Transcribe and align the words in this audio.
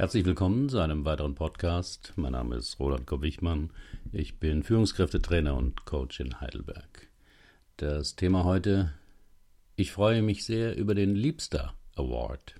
Herzlich 0.00 0.24
willkommen 0.24 0.70
zu 0.70 0.78
einem 0.78 1.04
weiteren 1.04 1.34
Podcast. 1.34 2.14
Mein 2.16 2.32
Name 2.32 2.56
ist 2.56 2.80
Roland 2.80 3.06
Kopp-Wichmann. 3.06 3.68
Ich 4.12 4.38
bin 4.38 4.62
Führungskräftetrainer 4.62 5.54
und 5.54 5.84
Coach 5.84 6.20
in 6.20 6.40
Heidelberg. 6.40 7.08
Das 7.76 8.16
Thema 8.16 8.44
heute: 8.44 8.94
Ich 9.76 9.92
freue 9.92 10.22
mich 10.22 10.46
sehr 10.46 10.74
über 10.78 10.94
den 10.94 11.14
Liebster 11.14 11.74
Award 11.96 12.54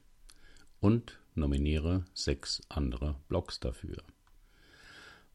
und 0.80 1.18
nominiere 1.34 2.04
sechs 2.12 2.60
andere 2.68 3.14
Blogs 3.28 3.58
dafür. 3.58 4.02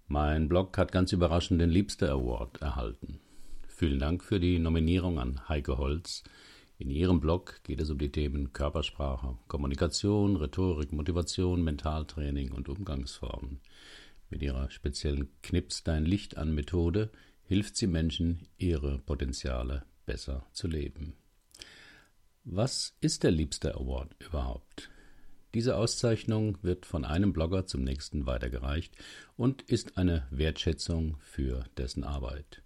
Mein 0.07 0.47
Blog 0.47 0.77
hat 0.77 0.91
ganz 0.91 1.11
überraschend 1.11 1.59
den 1.59 1.71
Liebster 1.71 2.11
Award 2.11 2.61
erhalten. 2.61 3.19
Vielen 3.67 3.97
Dank 3.97 4.23
für 4.23 4.39
die 4.39 4.59
Nominierung 4.59 5.17
an 5.17 5.49
Heike 5.49 5.79
Holz. 5.79 6.23
In 6.77 6.89
ihrem 6.89 7.21
Blog 7.21 7.61
geht 7.63 7.79
es 7.79 7.89
um 7.89 7.97
die 7.97 8.11
Themen 8.11 8.51
Körpersprache, 8.51 9.37
Kommunikation, 9.47 10.35
Rhetorik, 10.35 10.91
Motivation, 10.91 11.63
Mentaltraining 11.63 12.51
und 12.51 12.67
Umgangsformen. 12.67 13.61
Mit 14.29 14.41
ihrer 14.41 14.69
speziellen 14.69 15.29
Knips 15.41 15.83
dein 15.83 16.05
Licht 16.05 16.35
an 16.35 16.53
Methode 16.53 17.11
hilft 17.43 17.77
sie 17.77 17.87
Menschen, 17.87 18.47
ihre 18.57 18.99
Potenziale 18.99 19.83
besser 20.05 20.45
zu 20.51 20.67
leben. 20.67 21.13
Was 22.43 22.97
ist 22.99 23.23
der 23.23 23.31
Liebster 23.31 23.75
Award 23.75 24.13
überhaupt? 24.19 24.89
Diese 25.53 25.77
Auszeichnung 25.77 26.57
wird 26.61 26.85
von 26.85 27.05
einem 27.05 27.31
Blogger 27.31 27.65
zum 27.65 27.85
nächsten 27.85 28.25
weitergereicht 28.25 28.93
und 29.37 29.61
ist 29.61 29.97
eine 29.97 30.27
Wertschätzung 30.29 31.15
für 31.21 31.63
dessen 31.77 32.03
Arbeit. 32.03 32.61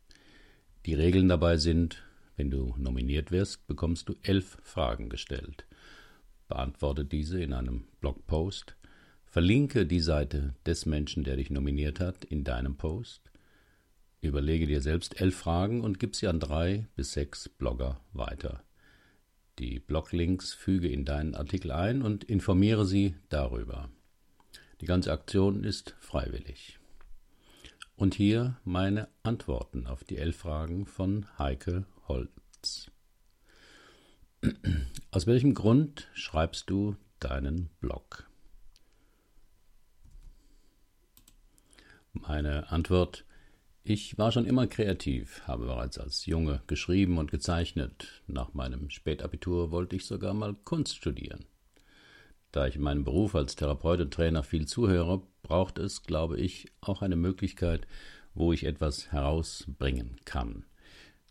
Die 0.87 0.95
Regeln 0.95 1.29
dabei 1.29 1.57
sind, 1.57 2.01
wenn 2.39 2.49
du 2.49 2.73
nominiert 2.77 3.31
wirst, 3.31 3.67
bekommst 3.67 4.07
du 4.07 4.15
elf 4.23 4.57
Fragen 4.63 5.09
gestellt. 5.09 5.65
Beantworte 6.47 7.03
diese 7.03 7.43
in 7.43 7.51
einem 7.51 7.83
Blogpost. 7.99 8.77
Verlinke 9.25 9.85
die 9.85 9.99
Seite 9.99 10.55
des 10.65 10.85
Menschen, 10.85 11.25
der 11.25 11.35
dich 11.35 11.49
nominiert 11.49 11.99
hat, 11.99 12.23
in 12.23 12.45
deinem 12.45 12.77
Post. 12.77 13.29
Überlege 14.21 14.67
dir 14.67 14.81
selbst 14.81 15.19
elf 15.19 15.35
Fragen 15.35 15.81
und 15.81 15.99
gib 15.99 16.15
sie 16.15 16.27
an 16.27 16.39
drei 16.39 16.87
bis 16.95 17.11
sechs 17.11 17.49
Blogger 17.49 17.99
weiter. 18.13 18.63
Die 19.59 19.79
Bloglinks 19.79 20.53
füge 20.53 20.87
in 20.87 21.03
deinen 21.03 21.35
Artikel 21.35 21.71
ein 21.71 22.01
und 22.01 22.23
informiere 22.23 22.85
sie 22.85 23.15
darüber. 23.27 23.89
Die 24.79 24.85
ganze 24.85 25.11
Aktion 25.11 25.65
ist 25.65 25.93
freiwillig. 25.99 26.79
Und 27.97 28.15
hier 28.15 28.55
meine 28.63 29.09
Antworten 29.23 29.87
auf 29.87 30.05
die 30.05 30.17
elf 30.17 30.37
Fragen 30.37 30.85
von 30.85 31.25
Heike 31.37 31.85
Holz. 32.09 32.89
Aus 35.11 35.27
welchem 35.27 35.53
Grund 35.53 36.07
schreibst 36.13 36.69
du 36.69 36.95
deinen 37.19 37.69
Blog? 37.79 38.27
Meine 42.13 42.71
Antwort 42.71 43.25
Ich 43.83 44.17
war 44.17 44.31
schon 44.31 44.45
immer 44.45 44.65
kreativ, 44.65 45.43
habe 45.47 45.67
bereits 45.67 45.99
als 45.99 46.25
Junge 46.25 46.63
geschrieben 46.65 47.19
und 47.19 47.29
gezeichnet. 47.29 48.23
Nach 48.25 48.53
meinem 48.53 48.89
Spätabitur 48.89 49.71
wollte 49.71 49.95
ich 49.95 50.05
sogar 50.05 50.33
mal 50.33 50.55
Kunst 50.55 50.97
studieren. 50.97 51.45
Da 52.51 52.65
ich 52.65 52.75
in 52.75 52.81
meinem 52.81 53.03
Beruf 53.03 53.35
als 53.35 53.55
Therapeut 53.55 54.01
und 54.01 54.13
Trainer 54.13 54.41
viel 54.41 54.65
zuhöre, 54.67 55.21
braucht 55.43 55.77
es, 55.77 56.01
glaube 56.01 56.39
ich, 56.39 56.71
auch 56.81 57.03
eine 57.03 57.15
Möglichkeit, 57.15 57.85
wo 58.33 58.51
ich 58.51 58.63
etwas 58.63 59.11
herausbringen 59.11 60.19
kann. 60.25 60.65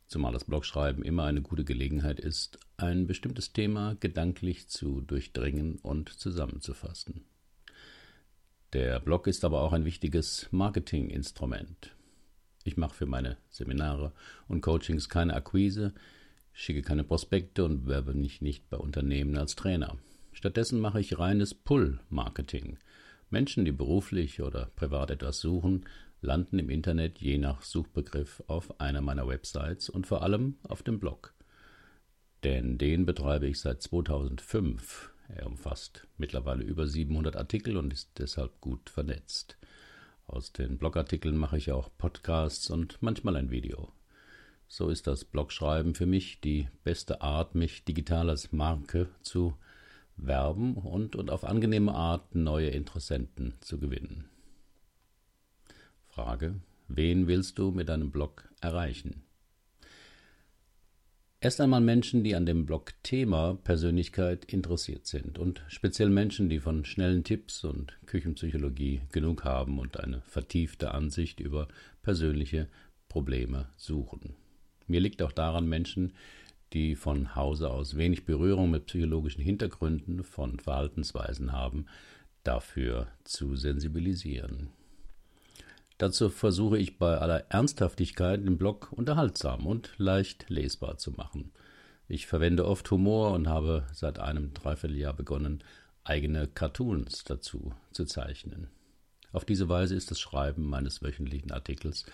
Zumal 0.08 0.32
das 0.32 0.44
Blogschreiben 0.44 1.04
immer 1.04 1.24
eine 1.24 1.42
gute 1.42 1.64
Gelegenheit 1.64 2.18
ist, 2.18 2.58
ein 2.78 3.06
bestimmtes 3.06 3.52
Thema 3.52 3.94
gedanklich 4.00 4.66
zu 4.68 5.02
durchdringen 5.02 5.76
und 5.82 6.08
zusammenzufassen. 6.08 7.26
Der 8.72 9.00
Blog 9.00 9.26
ist 9.26 9.44
aber 9.44 9.60
auch 9.60 9.74
ein 9.74 9.84
wichtiges 9.84 10.48
Marketinginstrument. 10.50 11.94
Ich 12.64 12.78
mache 12.78 12.94
für 12.94 13.04
meine 13.04 13.36
Seminare 13.50 14.12
und 14.48 14.62
Coachings 14.62 15.10
keine 15.10 15.34
Akquise, 15.34 15.92
schicke 16.52 16.80
keine 16.80 17.04
Prospekte 17.04 17.66
und 17.66 17.86
werbe 17.86 18.14
mich 18.14 18.40
nicht 18.40 18.70
bei 18.70 18.78
Unternehmen 18.78 19.36
als 19.36 19.56
Trainer. 19.56 19.98
Stattdessen 20.32 20.80
mache 20.80 21.00
ich 21.00 21.18
reines 21.18 21.52
Pull-Marketing. 21.52 22.78
Menschen, 23.28 23.66
die 23.66 23.72
beruflich 23.72 24.40
oder 24.40 24.70
privat 24.74 25.10
etwas 25.10 25.40
suchen, 25.40 25.84
landen 26.20 26.58
im 26.58 26.70
Internet 26.70 27.18
je 27.18 27.38
nach 27.38 27.62
Suchbegriff 27.62 28.42
auf 28.46 28.80
einer 28.80 29.00
meiner 29.00 29.28
Websites 29.28 29.88
und 29.88 30.06
vor 30.06 30.22
allem 30.22 30.56
auf 30.62 30.82
dem 30.82 30.98
Blog. 30.98 31.34
Denn 32.44 32.78
den 32.78 33.06
betreibe 33.06 33.46
ich 33.46 33.60
seit 33.60 33.82
2005. 33.82 35.12
Er 35.28 35.46
umfasst 35.46 36.06
mittlerweile 36.16 36.64
über 36.64 36.86
700 36.86 37.36
Artikel 37.36 37.76
und 37.76 37.92
ist 37.92 38.10
deshalb 38.18 38.60
gut 38.60 38.90
vernetzt. 38.90 39.58
Aus 40.26 40.52
den 40.52 40.78
Blogartikeln 40.78 41.36
mache 41.36 41.58
ich 41.58 41.72
auch 41.72 41.90
Podcasts 41.98 42.70
und 42.70 42.98
manchmal 43.00 43.36
ein 43.36 43.50
Video. 43.50 43.92
So 44.68 44.90
ist 44.90 45.06
das 45.06 45.24
Blogschreiben 45.24 45.94
für 45.94 46.06
mich 46.06 46.40
die 46.40 46.68
beste 46.84 47.22
Art, 47.22 47.54
mich 47.54 47.84
digital 47.84 48.28
als 48.28 48.52
Marke 48.52 49.08
zu 49.22 49.54
werben 50.16 50.74
und, 50.74 51.16
und 51.16 51.30
auf 51.30 51.44
angenehme 51.44 51.94
Art 51.94 52.34
neue 52.34 52.68
Interessenten 52.68 53.54
zu 53.60 53.78
gewinnen. 53.78 54.28
Frage, 56.18 56.56
wen 56.88 57.28
willst 57.28 57.60
du 57.60 57.70
mit 57.70 57.88
deinem 57.88 58.10
Blog 58.10 58.48
erreichen? 58.60 59.22
Erst 61.40 61.60
einmal 61.60 61.80
Menschen, 61.80 62.24
die 62.24 62.34
an 62.34 62.44
dem 62.44 62.66
Blog-Thema 62.66 63.54
Persönlichkeit 63.62 64.44
interessiert 64.46 65.06
sind 65.06 65.38
und 65.38 65.62
speziell 65.68 66.08
Menschen, 66.08 66.48
die 66.48 66.58
von 66.58 66.84
schnellen 66.84 67.22
Tipps 67.22 67.62
und 67.62 67.96
Küchenpsychologie 68.06 69.02
genug 69.12 69.44
haben 69.44 69.78
und 69.78 70.00
eine 70.00 70.20
vertiefte 70.22 70.90
Ansicht 70.90 71.38
über 71.38 71.68
persönliche 72.02 72.66
Probleme 73.08 73.68
suchen. 73.76 74.34
Mir 74.88 74.98
liegt 74.98 75.22
auch 75.22 75.30
daran, 75.30 75.68
Menschen, 75.68 76.14
die 76.72 76.96
von 76.96 77.36
Hause 77.36 77.70
aus 77.70 77.96
wenig 77.96 78.24
Berührung 78.24 78.72
mit 78.72 78.86
psychologischen 78.86 79.44
Hintergründen 79.44 80.24
von 80.24 80.58
Verhaltensweisen 80.58 81.52
haben, 81.52 81.86
dafür 82.42 83.06
zu 83.22 83.54
sensibilisieren. 83.54 84.70
Dazu 85.98 86.30
versuche 86.30 86.78
ich 86.78 86.96
bei 86.96 87.18
aller 87.18 87.50
Ernsthaftigkeit 87.50 88.40
den 88.44 88.56
Blog 88.56 88.92
unterhaltsam 88.92 89.66
und 89.66 89.92
leicht 89.98 90.48
lesbar 90.48 90.96
zu 90.96 91.10
machen. 91.10 91.50
Ich 92.06 92.26
verwende 92.26 92.66
oft 92.66 92.88
Humor 92.90 93.32
und 93.32 93.48
habe 93.48 93.86
seit 93.92 94.20
einem 94.20 94.54
Dreivierteljahr 94.54 95.12
begonnen, 95.12 95.62
eigene 96.04 96.46
Cartoons 96.46 97.24
dazu 97.24 97.74
zu 97.92 98.04
zeichnen. 98.06 98.68
Auf 99.32 99.44
diese 99.44 99.68
Weise 99.68 99.94
ist 99.94 100.10
das 100.10 100.20
Schreiben 100.20 100.64
meines 100.64 101.02
wöchentlichen 101.02 101.50
Artikels 101.50 102.06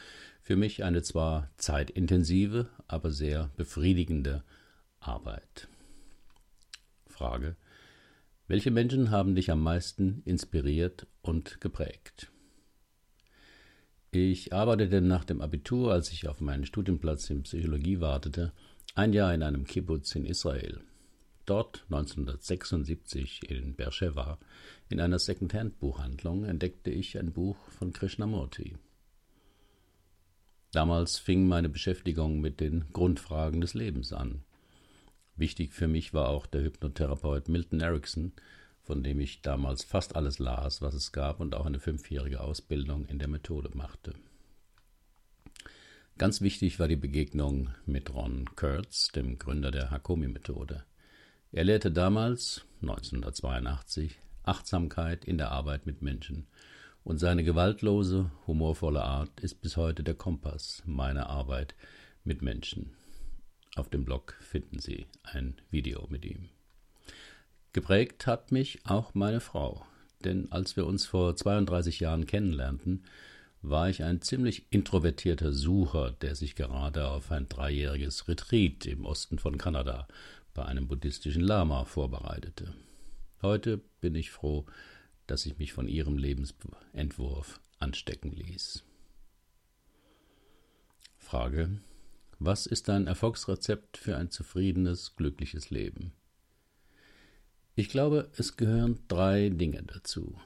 für 0.43 0.57
mich 0.57 0.83
eine 0.83 1.03
zwar 1.03 1.51
zeitintensive, 1.59 2.69
aber 2.89 3.11
sehr 3.11 3.51
befriedigende 3.57 4.43
Arbeit. 4.99 5.69
Frage. 7.07 7.57
Welche 8.49 8.71
Menschen 8.71 9.11
haben 9.11 9.35
dich 9.35 9.51
am 9.51 9.63
meisten 9.63 10.23
inspiriert 10.25 11.07
und 11.23 11.61
geprägt? 11.61 12.31
Ich 14.17 14.53
arbeitete 14.53 15.01
nach 15.01 15.25
dem 15.25 15.41
Abitur, 15.41 15.91
als 15.91 16.13
ich 16.13 16.29
auf 16.29 16.41
meinen 16.41 16.65
Studienplatz 16.65 17.31
in 17.31 17.43
Psychologie 17.43 17.99
wartete, 17.99 18.53
ein 18.95 19.13
Jahr 19.13 19.35
in 19.35 19.43
einem 19.43 19.65
Kibbutz 19.65 20.15
in 20.15 20.25
Israel. 20.25 20.83
Dort 21.47 21.83
1976 21.91 23.51
in 23.51 23.75
Beersheba 23.75 24.39
in 24.89 25.01
einer 25.01 25.19
Secondhand-Buchhandlung 25.19 26.45
entdeckte 26.45 26.93
ich 26.93 27.19
ein 27.19 27.33
Buch 27.33 27.57
von 27.71 27.93
Krishnamurti. 27.93 28.77
Damals 30.71 31.19
fing 31.19 31.49
meine 31.49 31.69
Beschäftigung 31.69 32.41
mit 32.41 32.61
den 32.61 32.85
Grundfragen 32.93 33.61
des 33.61 33.75
Lebens 33.75 34.13
an. 34.13 34.45
Wichtig 35.35 35.73
für 35.73 35.89
mich 35.89 36.15
war 36.15 36.29
auch 36.29 36.47
der 36.47 36.63
Hypnotherapeut 36.63 37.49
Milton 37.49 37.81
Erickson, 37.81 38.33
von 38.85 39.03
dem 39.03 39.19
ich 39.19 39.41
damals 39.41 39.83
fast 39.83 40.15
alles 40.15 40.39
las, 40.39 40.83
was 40.83 40.95
es 40.95 41.11
gab 41.11 41.41
und 41.41 41.55
auch 41.55 41.67
eine 41.67 41.81
fünfjährige 41.81 42.41
Ausbildung 42.41 43.07
in 43.07 43.19
der 43.19 43.29
Methode 43.29 43.71
machte. 43.75 44.15
Ganz 46.17 46.43
wichtig 46.43 46.79
war 46.79 46.87
die 46.87 46.97
Begegnung 46.97 47.71
mit 47.87 48.15
Ron 48.15 48.49
Kurtz, 48.55 49.09
dem 49.09 49.39
Gründer 49.39 49.71
der 49.71 49.91
Hakomi-Methode. 49.91 50.85
Er 51.51 51.65
lehrte 51.65 51.91
damals, 51.91 52.65
1982, 52.83 54.19
Achtsamkeit 54.45 55.25
in 55.25 55.39
der 55.39 55.51
Arbeit 55.51 55.87
mit 55.87 56.03
Menschen, 56.03 56.47
und 57.03 57.19
seine 57.19 57.43
gewaltlose, 57.45 58.31
humorvolle 58.47 59.03
Art 59.03 59.41
ist 59.41 59.61
bis 59.61 59.77
heute 59.77 60.03
der 60.03 60.15
Kompass 60.15 60.83
meiner 60.87 61.29
Arbeit 61.29 61.75
mit 62.23 62.43
Menschen. 62.43 62.95
Auf 63.77 63.89
dem 63.89 64.05
Blog 64.05 64.37
finden 64.41 64.79
Sie 64.79 65.07
ein 65.25 65.57
Video 65.71 66.07
mit 66.09 66.25
ihm. 66.25 66.49
Geprägt 67.75 68.29
hat 68.29 68.53
mich 68.53 68.79
auch 68.87 69.15
meine 69.15 69.41
Frau, 69.41 69.85
denn 70.25 70.51
als 70.53 70.77
wir 70.77 70.87
uns 70.87 71.07
vor 71.07 71.35
32 71.35 71.99
Jahren 71.99 72.25
kennenlernten, 72.25 73.03
war 73.63 73.91
ich 73.91 74.05
ein 74.05 74.23
ziemlich 74.23 74.67
introvertierter 74.71 75.53
Sucher, 75.53 76.13
der 76.13 76.37
sich 76.37 76.55
gerade 76.55 77.09
auf 77.09 77.33
ein 77.33 77.49
dreijähriges 77.49 78.29
Retreat 78.29 78.87
im 78.87 79.05
Osten 79.05 79.41
von 79.41 79.59
Kanada 79.59 80.07
bei 80.55 80.65
einem 80.65 80.87
buddhistischen 80.87 81.43
Lama 81.43 81.85
vorbereitete. 81.85 82.73
Heute 83.43 83.81
bin 84.01 84.15
ich 84.15 84.31
froh, 84.31 84.67
dass 85.27 85.45
ich 85.45 85.59
mich 85.59 85.73
von 85.73 85.89
ihrem 85.89 86.17
Lebensentwurf 86.17 87.61
anstecken 87.81 88.31
ließ. 88.31 88.85
Frage. 91.19 91.81
Was 92.39 92.67
ist 92.67 92.87
dein 92.87 93.09
Erfolgsrezept 93.09 93.97
für 93.97 94.17
ein 94.17 94.31
zufriedenes, 94.31 95.17
glückliches 95.17 95.71
Leben? 95.71 96.13
Ich 97.77 97.89
glaube, 97.89 98.31
es 98.37 98.57
gehören 98.57 99.01
drei 99.09 99.49
Dinge 99.49 99.83
dazu. 99.83 100.39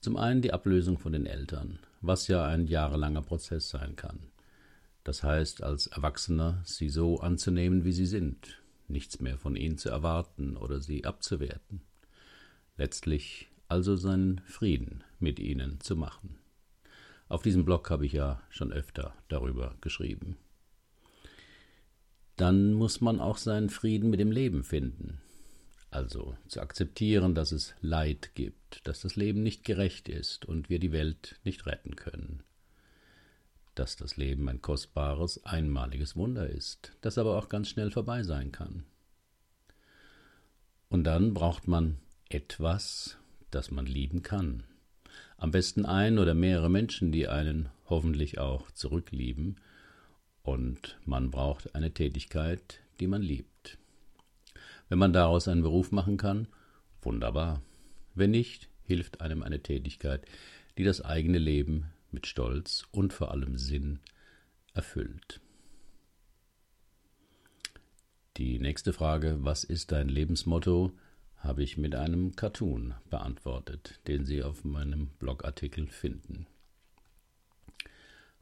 Zum 0.00 0.16
einen 0.16 0.40
die 0.40 0.54
Ablösung 0.54 0.98
von 0.98 1.12
den 1.12 1.26
Eltern, 1.26 1.78
was 2.00 2.26
ja 2.26 2.46
ein 2.46 2.66
jahrelanger 2.66 3.20
Prozess 3.20 3.68
sein 3.68 3.94
kann. 3.94 4.18
Das 5.04 5.22
heißt, 5.22 5.62
als 5.62 5.88
Erwachsener 5.88 6.62
sie 6.64 6.88
so 6.88 7.20
anzunehmen, 7.20 7.84
wie 7.84 7.92
sie 7.92 8.06
sind, 8.06 8.62
nichts 8.88 9.20
mehr 9.20 9.36
von 9.36 9.54
ihnen 9.54 9.76
zu 9.76 9.90
erwarten 9.90 10.56
oder 10.56 10.80
sie 10.80 11.04
abzuwerten. 11.04 11.82
Letztlich 12.78 13.50
also 13.68 13.94
seinen 13.94 14.40
Frieden 14.46 15.04
mit 15.18 15.38
ihnen 15.38 15.80
zu 15.80 15.96
machen. 15.96 16.38
Auf 17.28 17.42
diesem 17.42 17.66
Blog 17.66 17.90
habe 17.90 18.06
ich 18.06 18.12
ja 18.12 18.40
schon 18.48 18.72
öfter 18.72 19.14
darüber 19.28 19.76
geschrieben. 19.82 20.36
Dann 22.36 22.72
muss 22.72 23.02
man 23.02 23.20
auch 23.20 23.36
seinen 23.36 23.68
Frieden 23.68 24.08
mit 24.08 24.18
dem 24.18 24.32
Leben 24.32 24.64
finden, 24.64 25.20
also 25.92 26.36
zu 26.48 26.60
akzeptieren, 26.60 27.34
dass 27.34 27.52
es 27.52 27.74
Leid 27.80 28.30
gibt, 28.34 28.86
dass 28.86 29.00
das 29.00 29.16
Leben 29.16 29.42
nicht 29.42 29.64
gerecht 29.64 30.08
ist 30.08 30.44
und 30.44 30.68
wir 30.68 30.78
die 30.78 30.92
Welt 30.92 31.38
nicht 31.44 31.66
retten 31.66 31.96
können, 31.96 32.42
dass 33.74 33.96
das 33.96 34.16
Leben 34.16 34.48
ein 34.48 34.62
kostbares, 34.62 35.44
einmaliges 35.44 36.16
Wunder 36.16 36.48
ist, 36.48 36.92
das 37.00 37.18
aber 37.18 37.36
auch 37.36 37.48
ganz 37.48 37.68
schnell 37.68 37.90
vorbei 37.90 38.22
sein 38.22 38.52
kann. 38.52 38.84
Und 40.88 41.04
dann 41.04 41.32
braucht 41.34 41.68
man 41.68 41.98
etwas, 42.28 43.16
das 43.50 43.70
man 43.70 43.86
lieben 43.86 44.22
kann. 44.22 44.64
Am 45.36 45.50
besten 45.50 45.86
ein 45.86 46.18
oder 46.18 46.34
mehrere 46.34 46.70
Menschen, 46.70 47.12
die 47.12 47.28
einen 47.28 47.68
hoffentlich 47.88 48.38
auch 48.38 48.70
zurücklieben, 48.70 49.56
und 50.42 50.98
man 51.04 51.30
braucht 51.30 51.74
eine 51.74 51.92
Tätigkeit, 51.92 52.80
die 52.98 53.06
man 53.06 53.22
liebt. 53.22 53.51
Wenn 54.92 54.98
man 54.98 55.14
daraus 55.14 55.48
einen 55.48 55.62
Beruf 55.62 55.90
machen 55.90 56.18
kann, 56.18 56.48
wunderbar. 57.00 57.62
Wenn 58.14 58.30
nicht, 58.30 58.68
hilft 58.82 59.22
einem 59.22 59.42
eine 59.42 59.62
Tätigkeit, 59.62 60.26
die 60.76 60.84
das 60.84 61.00
eigene 61.00 61.38
Leben 61.38 61.86
mit 62.10 62.26
Stolz 62.26 62.84
und 62.90 63.14
vor 63.14 63.30
allem 63.30 63.56
Sinn 63.56 64.00
erfüllt. 64.74 65.40
Die 68.36 68.58
nächste 68.58 68.92
Frage, 68.92 69.38
was 69.40 69.64
ist 69.64 69.92
dein 69.92 70.10
Lebensmotto, 70.10 70.92
habe 71.38 71.62
ich 71.62 71.78
mit 71.78 71.94
einem 71.94 72.36
Cartoon 72.36 72.92
beantwortet, 73.08 73.98
den 74.08 74.26
Sie 74.26 74.42
auf 74.42 74.62
meinem 74.62 75.06
Blogartikel 75.18 75.86
finden. 75.86 76.46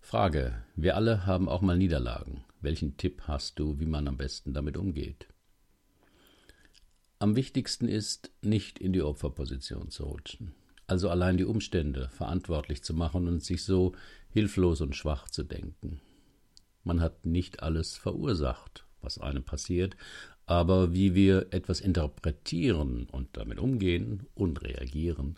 Frage, 0.00 0.64
wir 0.74 0.96
alle 0.96 1.26
haben 1.26 1.48
auch 1.48 1.60
mal 1.60 1.78
Niederlagen. 1.78 2.42
Welchen 2.60 2.96
Tipp 2.96 3.22
hast 3.28 3.60
du, 3.60 3.78
wie 3.78 3.86
man 3.86 4.08
am 4.08 4.16
besten 4.16 4.52
damit 4.52 4.76
umgeht? 4.76 5.28
Am 7.22 7.36
wichtigsten 7.36 7.86
ist, 7.86 8.30
nicht 8.40 8.78
in 8.78 8.94
die 8.94 9.02
Opferposition 9.02 9.90
zu 9.90 10.04
rutschen, 10.04 10.54
also 10.86 11.10
allein 11.10 11.36
die 11.36 11.44
Umstände 11.44 12.08
verantwortlich 12.08 12.82
zu 12.82 12.94
machen 12.94 13.28
und 13.28 13.44
sich 13.44 13.62
so 13.62 13.92
hilflos 14.30 14.80
und 14.80 14.96
schwach 14.96 15.28
zu 15.28 15.42
denken. 15.42 16.00
Man 16.82 17.02
hat 17.02 17.26
nicht 17.26 17.62
alles 17.62 17.98
verursacht, 17.98 18.86
was 19.02 19.18
einem 19.18 19.42
passiert, 19.42 19.98
aber 20.46 20.94
wie 20.94 21.14
wir 21.14 21.48
etwas 21.50 21.82
interpretieren 21.82 23.04
und 23.04 23.36
damit 23.36 23.58
umgehen 23.58 24.26
und 24.34 24.62
reagieren, 24.62 25.36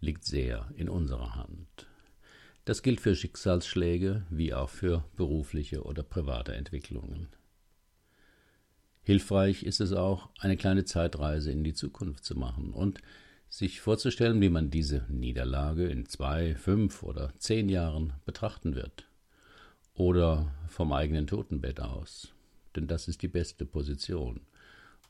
liegt 0.00 0.24
sehr 0.24 0.70
in 0.76 0.90
unserer 0.90 1.34
Hand. 1.34 1.86
Das 2.66 2.82
gilt 2.82 3.00
für 3.00 3.16
Schicksalsschläge 3.16 4.26
wie 4.28 4.52
auch 4.52 4.68
für 4.68 5.02
berufliche 5.16 5.82
oder 5.82 6.02
private 6.02 6.54
Entwicklungen. 6.54 7.28
Hilfreich 9.04 9.64
ist 9.64 9.80
es 9.80 9.92
auch, 9.92 10.28
eine 10.38 10.56
kleine 10.56 10.84
Zeitreise 10.84 11.50
in 11.50 11.64
die 11.64 11.74
Zukunft 11.74 12.24
zu 12.24 12.38
machen 12.38 12.72
und 12.72 13.00
sich 13.48 13.80
vorzustellen, 13.80 14.40
wie 14.40 14.48
man 14.48 14.70
diese 14.70 15.04
Niederlage 15.08 15.86
in 15.86 16.06
zwei, 16.06 16.54
fünf 16.54 17.02
oder 17.02 17.32
zehn 17.38 17.68
Jahren 17.68 18.14
betrachten 18.24 18.74
wird. 18.76 19.06
Oder 19.94 20.54
vom 20.68 20.92
eigenen 20.92 21.26
Totenbett 21.26 21.80
aus. 21.80 22.32
Denn 22.76 22.86
das 22.86 23.08
ist 23.08 23.20
die 23.22 23.28
beste 23.28 23.66
Position, 23.66 24.40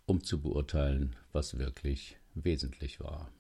um 0.07 0.25
zu 0.25 0.41
beurteilen, 0.41 1.15
was 1.33 1.59
wirklich 1.59 2.17
wesentlich 2.35 2.99
war. 2.99 3.31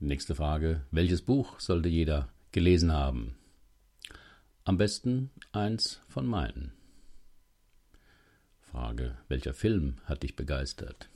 Nächste 0.00 0.34
Frage. 0.34 0.84
Welches 0.90 1.22
Buch 1.22 1.60
sollte 1.60 1.88
jeder 1.88 2.28
gelesen 2.52 2.92
haben? 2.92 3.36
Am 4.70 4.76
besten 4.76 5.32
eins 5.50 5.98
von 6.06 6.28
meinen. 6.28 6.70
Frage, 8.70 9.18
welcher 9.26 9.52
Film 9.52 9.96
hat 10.04 10.22
dich 10.22 10.36
begeistert? 10.36 11.10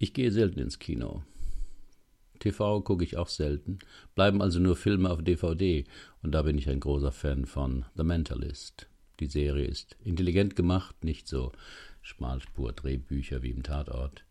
Ich 0.00 0.12
gehe 0.12 0.32
selten 0.32 0.58
ins 0.58 0.80
Kino. 0.80 1.22
TV 2.40 2.80
gucke 2.80 3.04
ich 3.04 3.16
auch 3.16 3.28
selten, 3.28 3.78
bleiben 4.16 4.42
also 4.42 4.58
nur 4.58 4.74
Filme 4.74 5.10
auf 5.10 5.22
DVD, 5.22 5.84
und 6.24 6.32
da 6.32 6.42
bin 6.42 6.58
ich 6.58 6.68
ein 6.68 6.80
großer 6.80 7.12
Fan 7.12 7.46
von 7.46 7.84
The 7.94 8.02
Mentalist. 8.02 8.88
Die 9.20 9.26
Serie 9.26 9.66
ist 9.66 9.96
intelligent 10.02 10.56
gemacht, 10.56 11.04
nicht 11.04 11.28
so 11.28 11.52
Schmalspur-Drehbücher 12.00 13.44
wie 13.44 13.50
im 13.52 13.62
Tatort. 13.62 14.24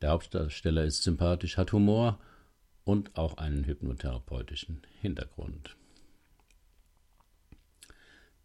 Der 0.00 0.10
Hauptdarsteller 0.10 0.84
ist 0.84 1.02
sympathisch, 1.02 1.56
hat 1.56 1.72
Humor 1.72 2.20
und 2.84 3.16
auch 3.16 3.36
einen 3.36 3.64
hypnotherapeutischen 3.64 4.82
Hintergrund. 5.00 5.76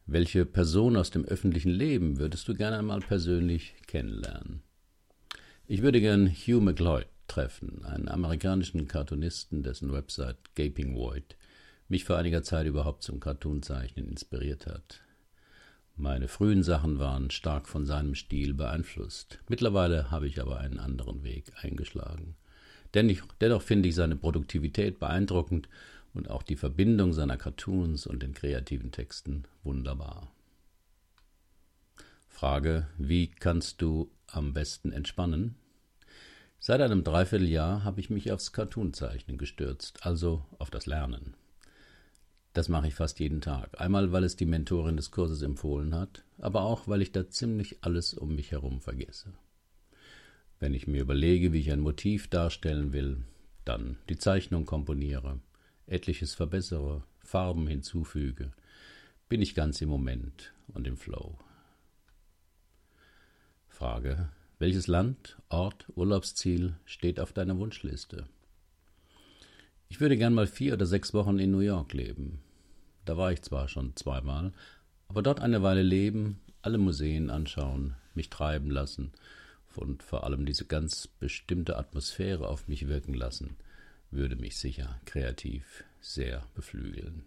Welche 0.05 0.45
Person 0.45 0.97
aus 0.97 1.11
dem 1.11 1.23
öffentlichen 1.23 1.71
Leben 1.71 2.19
würdest 2.19 2.47
du 2.50 2.53
gerne 2.53 2.77
einmal 2.77 3.00
persönlich 3.00 3.73
kennenlernen? 3.88 4.61
Ich 5.65 5.81
würde 5.81 6.01
gern 6.01 6.27
Hugh 6.29 6.59
McLeod 6.59 7.07
treffen, 7.27 7.85
einen 7.85 8.09
amerikanischen 8.09 8.85
Cartoonisten, 8.89 9.63
dessen 9.63 9.94
Website 9.94 10.38
Gaping 10.55 10.94
Void 10.95 11.38
mich 11.88 12.03
vor 12.03 12.17
einiger 12.17 12.44
Zeit 12.44 12.67
überhaupt 12.67 13.04
zum 13.04 13.21
Cartoonzeichnen 13.21 14.09
inspiriert 14.09 14.68
hat. 14.68 15.01
Meine 15.95 16.28
frühen 16.28 16.63
Sachen 16.63 16.99
waren 16.99 17.30
stark 17.31 17.69
von 17.69 17.85
seinem 17.85 18.16
Stil 18.16 18.54
beeinflusst. 18.54 19.39
Mittlerweile 19.47 20.11
habe 20.11 20.28
ich 20.28 20.42
aber 20.42 20.59
einen 20.59 20.80
anderen 20.80 21.23
Weg 21.23 21.54
eingeschlagen. 21.61 22.35
Dennoch 22.94 23.61
finde 23.61 23.89
ich 23.89 23.95
seine 23.95 24.18
Produktivität 24.18 24.99
beeindruckend 24.99 25.69
und 26.13 26.29
auch 26.29 26.43
die 26.43 26.55
Verbindung 26.55 27.13
seiner 27.13 27.37
Cartoons 27.37 28.05
und 28.05 28.21
den 28.21 28.33
kreativen 28.33 28.91
Texten 28.91 29.43
wunderbar. 29.63 30.31
Frage, 32.27 32.87
wie 32.97 33.27
kannst 33.27 33.81
du 33.81 34.11
am 34.27 34.53
besten 34.53 34.91
entspannen? 34.91 35.55
Seit 36.59 36.81
einem 36.81 37.03
Dreivierteljahr 37.03 37.83
habe 37.83 37.99
ich 37.99 38.09
mich 38.09 38.31
aufs 38.31 38.53
Cartoonzeichnen 38.53 39.37
gestürzt, 39.37 40.05
also 40.05 40.45
auf 40.59 40.69
das 40.69 40.85
Lernen. 40.85 41.35
Das 42.53 42.69
mache 42.69 42.87
ich 42.87 42.95
fast 42.95 43.19
jeden 43.19 43.41
Tag. 43.41 43.81
Einmal, 43.81 44.11
weil 44.11 44.23
es 44.23 44.35
die 44.35 44.45
Mentorin 44.45 44.95
des 44.95 45.11
Kurses 45.11 45.41
empfohlen 45.41 45.95
hat, 45.95 46.23
aber 46.37 46.61
auch, 46.61 46.87
weil 46.87 47.01
ich 47.01 47.11
da 47.11 47.27
ziemlich 47.29 47.83
alles 47.83 48.13
um 48.13 48.35
mich 48.35 48.51
herum 48.51 48.79
vergesse. 48.79 49.33
Wenn 50.59 50.73
ich 50.73 50.87
mir 50.87 51.01
überlege, 51.01 51.51
wie 51.51 51.59
ich 51.59 51.71
ein 51.71 51.79
Motiv 51.79 52.29
darstellen 52.29 52.93
will, 52.93 53.23
dann 53.65 53.97
die 54.07 54.17
Zeichnung 54.17 54.65
komponiere, 54.65 55.39
etliches 55.87 56.33
verbessere, 56.33 57.04
Farben 57.19 57.68
hinzufüge, 57.68 58.52
bin 59.30 59.42
ich 59.42 59.56
ganz 59.56 59.81
im 59.81 59.90
Moment 59.90 60.54
und 60.68 60.87
im 60.87 60.97
Flow. 60.97 61.37
Frage: 63.68 64.30
Welches 64.59 64.87
Land, 64.87 65.37
Ort, 65.49 65.87
Urlaubsziel 65.95 66.75
steht 66.85 67.19
auf 67.19 67.33
deiner 67.33 67.57
Wunschliste? 67.57 68.28
Ich 69.90 69.99
würde 69.99 70.18
gern 70.18 70.33
mal 70.33 70.47
vier 70.47 70.73
oder 70.73 70.85
sechs 70.85 71.13
Wochen 71.13 71.40
in 71.40 71.52
New 71.52 71.59
York 71.59 71.94
leben. 71.94 72.40
Da 73.06 73.18
war 73.18 73.31
ich 73.31 73.42
zwar 73.42 73.68
schon 73.68 73.95
zweimal, 73.95 74.54
aber 75.07 75.21
dort 75.21 75.40
eine 75.40 75.61
Weile 75.61 75.83
leben, 75.83 76.40
alle 76.61 76.78
Museen 76.78 77.30
anschauen, 77.30 77.95
mich 78.16 78.30
treiben 78.30 78.71
lassen 78.71 79.11
und 79.75 80.04
vor 80.04 80.23
allem 80.23 80.45
diese 80.45 80.66
ganz 80.66 81.07
bestimmte 81.07 81.78
Atmosphäre 81.78 82.47
auf 82.47 82.68
mich 82.68 82.87
wirken 82.87 83.13
lassen, 83.13 83.57
würde 84.13 84.35
mich 84.35 84.57
sicher 84.57 84.99
kreativ 85.05 85.83
sehr 85.99 86.47
beflügeln. 86.55 87.23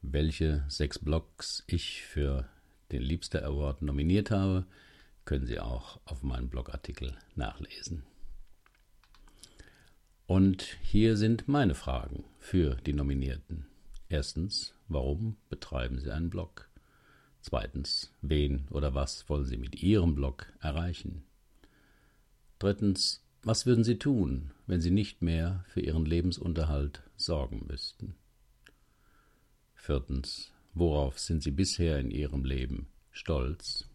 Welche 0.00 0.64
sechs 0.68 0.98
Blogs 0.98 1.62
ich 1.66 2.02
für 2.02 2.48
den 2.90 3.02
Liebster 3.02 3.44
Award 3.44 3.82
nominiert 3.82 4.30
habe, 4.30 4.66
können 5.24 5.46
Sie 5.46 5.60
auch 5.60 6.00
auf 6.04 6.22
meinem 6.22 6.48
Blogartikel 6.48 7.16
nachlesen. 7.36 8.02
Und 10.26 10.62
hier 10.82 11.16
sind 11.16 11.46
meine 11.46 11.74
Fragen 11.74 12.24
für 12.38 12.76
die 12.76 12.92
Nominierten. 12.92 13.66
Erstens, 14.08 14.74
warum 14.88 15.36
betreiben 15.48 15.98
Sie 15.98 16.10
einen 16.10 16.30
Blog? 16.30 16.68
Zweitens, 17.40 18.12
wen 18.20 18.66
oder 18.70 18.94
was 18.94 19.28
wollen 19.28 19.44
Sie 19.44 19.56
mit 19.56 19.82
Ihrem 19.82 20.14
Blog 20.14 20.52
erreichen? 20.60 21.24
Drittens, 22.58 23.22
was 23.42 23.66
würden 23.66 23.84
Sie 23.84 23.98
tun, 23.98 24.52
wenn 24.72 24.80
Sie 24.80 24.90
nicht 24.90 25.20
mehr 25.20 25.66
für 25.68 25.82
Ihren 25.82 26.06
Lebensunterhalt 26.06 27.02
sorgen 27.14 27.66
müssten? 27.68 28.14
Viertens, 29.74 30.50
worauf 30.72 31.18
sind 31.18 31.42
Sie 31.42 31.50
bisher 31.50 31.98
in 31.98 32.10
Ihrem 32.10 32.46
Leben 32.46 32.86
stolz? 33.10 33.86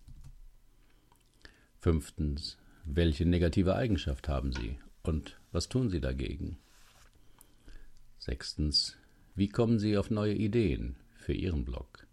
Fünftens, 1.79 2.59
welche 2.85 3.25
negative 3.25 3.75
Eigenschaft 3.75 4.29
haben 4.29 4.53
Sie 4.53 4.77
und 5.01 5.39
was 5.51 5.67
tun 5.67 5.89
Sie 5.89 5.99
dagegen? 5.99 6.59
Sechstens, 8.19 8.97
wie 9.33 9.49
kommen 9.49 9.79
Sie 9.79 9.97
auf 9.97 10.11
neue 10.11 10.35
Ideen 10.35 10.95
für 11.15 11.33
Ihren 11.33 11.65
Blog? 11.65 12.05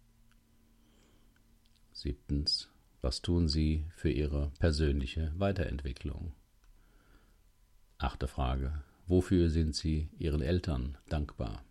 Siebtens, 1.91 2.71
was 3.01 3.21
tun 3.21 3.47
Sie 3.47 3.85
für 3.91 4.09
Ihre 4.09 4.51
persönliche 4.57 5.31
Weiterentwicklung? 5.37 6.33
Achte 7.97 8.27
Frage, 8.27 8.83
wofür 9.07 9.49
sind 9.49 9.75
Sie 9.75 10.09
Ihren 10.17 10.41
Eltern 10.41 10.97
dankbar? 11.07 11.63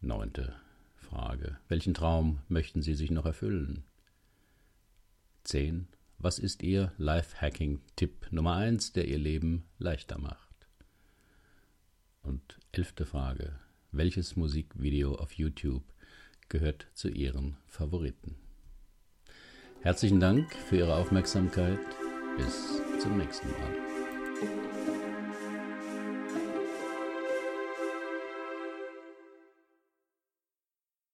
Neunte 0.00 0.54
Frage, 0.96 1.58
welchen 1.68 1.94
Traum 1.94 2.40
möchten 2.48 2.80
Sie 2.82 2.94
sich 2.94 3.10
noch 3.10 3.26
erfüllen? 3.26 3.84
Zehn, 5.42 5.88
was 6.18 6.38
ist 6.38 6.62
Ihr 6.62 6.92
Life-Hacking-Tipp 6.98 8.28
Nummer 8.30 8.54
eins, 8.54 8.92
der 8.92 9.08
Ihr 9.08 9.18
Leben 9.18 9.64
leichter 9.78 10.18
macht? 10.18 10.68
Und 12.22 12.58
elfte 12.70 13.04
Frage, 13.04 13.58
welches 13.90 14.36
Musikvideo 14.36 15.14
auf 15.16 15.32
YouTube 15.32 15.84
gehört 16.48 16.86
zu 16.94 17.08
Ihren 17.08 17.56
Favoriten? 17.66 18.36
Herzlichen 19.80 20.20
Dank 20.20 20.52
für 20.54 20.76
Ihre 20.76 20.96
Aufmerksamkeit. 20.96 21.80
Bis 22.36 22.80
zum 23.00 23.16
nächsten 23.16 23.50
Mal. 23.50 23.87
Bye. 24.40 24.77